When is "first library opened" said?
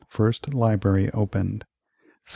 0.07-1.63